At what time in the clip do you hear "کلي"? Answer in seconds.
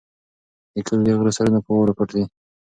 0.87-1.01